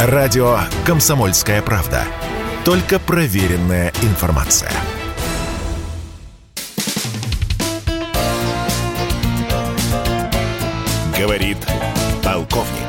[0.00, 2.02] Радио «Комсомольская правда».
[2.64, 4.70] Только проверенная информация.
[11.18, 11.58] Говорит
[12.22, 12.86] полковник.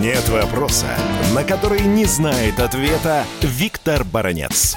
[0.00, 0.86] Нет вопроса,
[1.34, 4.76] на который не знает ответа Виктор Баранец.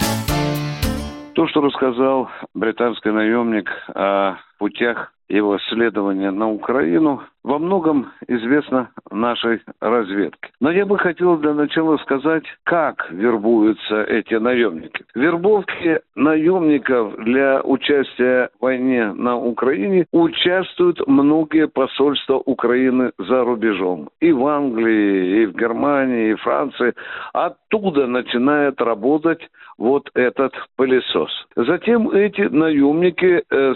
[1.36, 9.62] То, что рассказал британский наемник о путях его следования на Украину, во многом известно нашей
[9.80, 10.50] разведке.
[10.60, 15.04] Но я бы хотел для начала сказать, как вербуются эти наемники.
[15.16, 24.10] Вербовки наемников для участия в войне на Украине участвуют многие посольства Украины за рубежом.
[24.20, 26.94] И в Англии, и в Германии, и в Франции.
[27.34, 29.42] Оттуда начинает работать
[29.78, 31.32] вот этот пылесос.
[31.56, 33.74] Затем эти наемники э,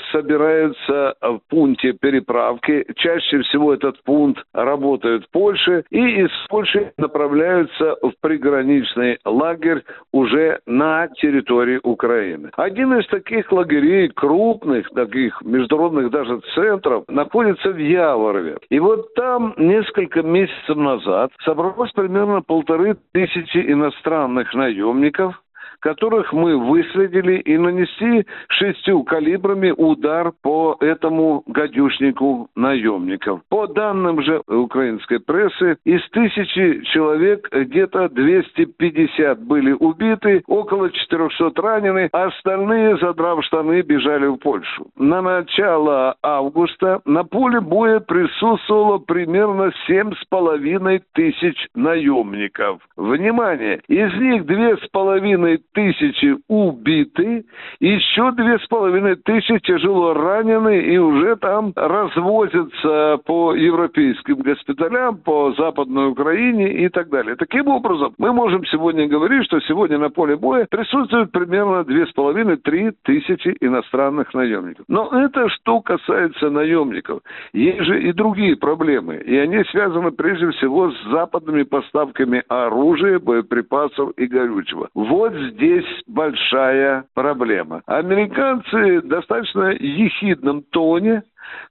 [0.75, 2.85] собираются в пункте переправки.
[2.95, 5.83] Чаще всего этот пункт работает в Польше.
[5.89, 12.51] И из Польши направляются в приграничный лагерь уже на территории Украины.
[12.57, 18.57] Один из таких лагерей, крупных, таких международных даже центров, находится в Яворове.
[18.69, 25.41] И вот там несколько месяцев назад собралось примерно полторы тысячи иностранных наемников,
[25.85, 33.41] которых мы выследили и нанесли шестью калибрами удар по этому гадюшнику наемников.
[33.49, 42.09] По данным же украинской прессы, из тысячи человек где-то 250 были убиты, около 400 ранены,
[42.11, 44.87] а остальные, задрав штаны, бежали в Польшу.
[44.97, 52.81] На начало августа на поле боя присутствовало примерно семь с половиной тысяч наемников.
[52.97, 53.81] Внимание!
[53.87, 57.45] Из них две с половиной тысячи убиты,
[57.79, 65.53] еще две с половиной тысячи тяжело ранены и уже там развозятся по европейским госпиталям, по
[65.57, 67.35] Западной Украине и так далее.
[67.35, 72.11] Таким образом, мы можем сегодня говорить, что сегодня на поле боя присутствует примерно две с
[72.13, 74.85] половиной-три тысячи иностранных наемников.
[74.87, 77.19] Но это что касается наемников.
[77.53, 84.11] Есть же и другие проблемы, и они связаны прежде всего с западными поставками оружия, боеприпасов
[84.15, 84.87] и горючего.
[84.93, 87.81] Вот здесь здесь большая проблема.
[87.87, 91.23] Американцы достаточно ехидном тоне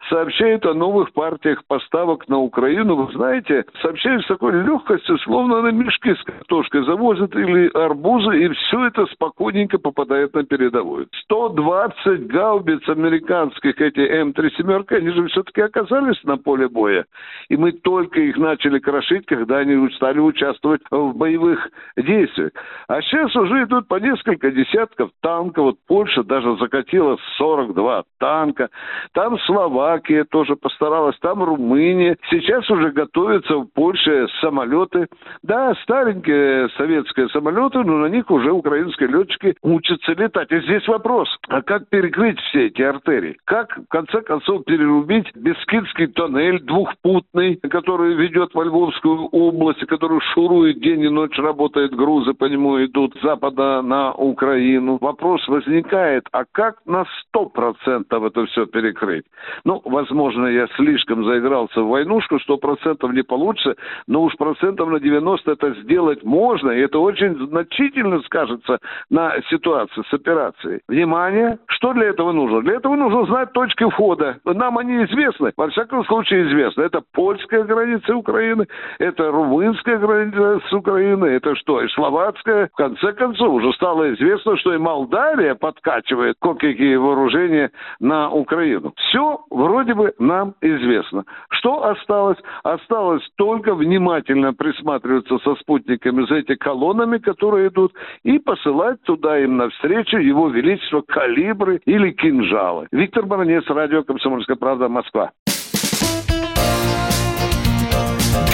[0.08, 2.96] сообщают о новых партиях поставок на Украину.
[2.96, 8.48] Вы знаете, сообщают с такой легкостью, словно на мешки с картошкой завозят или арбузы, и
[8.48, 11.08] все это спокойненько попадает на передовую.
[11.24, 17.04] 120 гаубиц американских, эти М3 семерка, они же все-таки оказались на поле боя.
[17.48, 22.52] И мы только их начали крошить, когда они стали участвовать в боевых действиях.
[22.88, 25.64] А сейчас уже идут по несколько десятков танков.
[25.64, 28.68] Вот Польша даже закатила 42 танка.
[29.12, 32.18] Там, слава Словакия тоже постаралась, там Румыния.
[32.28, 35.06] Сейчас уже готовятся в Польше самолеты.
[35.42, 40.52] Да, старенькие советские самолеты, но на них уже украинские летчики учатся летать.
[40.52, 43.38] И здесь вопрос, а как перекрыть все эти артерии?
[43.46, 50.78] Как, в конце концов, перерубить Бескидский тоннель двухпутный, который ведет во Львовскую область, который шурует
[50.80, 54.98] день и ночь, работает грузы, по нему идут с запада на Украину.
[55.00, 59.24] Вопрос возникает, а как на сто процентов это все перекрыть?
[59.64, 63.76] Ну, возможно, я слишком заигрался в войнушку, что процентов не получится,
[64.06, 68.78] но уж процентов на 90 это сделать можно, и это очень значительно скажется
[69.10, 70.80] на ситуации с операцией.
[70.88, 72.62] Внимание, что для этого нужно?
[72.62, 74.38] Для этого нужно знать точки входа.
[74.44, 76.82] Нам они известны, во всяком случае известны.
[76.82, 78.66] Это польская граница Украины,
[78.98, 82.68] это румынская граница с Украиной, это что, и словацкая.
[82.72, 87.70] В конце концов, уже стало известно, что и Молдавия подкачивает кое-какие вооружения
[88.00, 88.92] на Украину.
[88.96, 91.24] Все вроде бы нам известно.
[91.50, 92.38] Что осталось?
[92.62, 99.56] Осталось только внимательно присматриваться со спутниками за эти колоннами, которые идут, и посылать туда им
[99.56, 102.88] навстречу его величество калибры или кинжалы.
[102.92, 105.30] Виктор Баранец, радио «Комсомольская правда», Москва.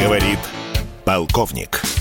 [0.03, 0.39] Говорит
[1.05, 2.00] полковник.